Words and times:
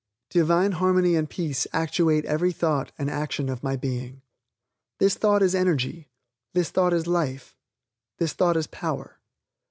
"Divine 0.31 0.71
Harmony 0.71 1.15
and 1.15 1.29
Peace 1.29 1.67
actuate 1.71 2.25
every 2.25 2.51
thought 2.51 2.91
and 2.97 3.07
action 3.07 3.49
of 3.49 3.61
my 3.61 3.75
being." 3.75 4.23
This 4.97 5.13
thought 5.13 5.43
is 5.43 5.53
energy, 5.53 6.09
this 6.55 6.71
thought 6.71 6.91
is 6.91 7.05
life, 7.05 7.55
this 8.17 8.33
thought 8.33 8.57
is 8.57 8.65
power. 8.65 9.19